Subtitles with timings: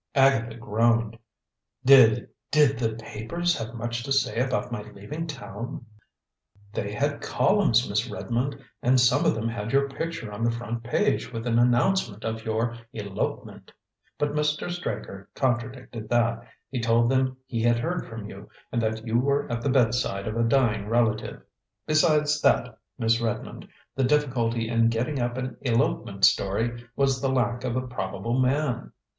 [0.15, 1.15] Agatha groaned.
[1.85, 5.85] "Did did the papers have much to say about my leaving town?"
[6.73, 10.81] "They had columns, Miss Redmond, and some of them had your picture on the front
[10.81, 13.71] page with an announcement of your elopement.
[14.17, 14.71] But Mr.
[14.71, 19.47] Straker contradicted that; he told them he had heard from you, and that you were
[19.51, 21.43] at the bedside of a dying relative.
[21.85, 27.63] Besides that, Miss Redmond, the difficulty in getting up an elopement story was the lack
[27.63, 28.93] of a probable man.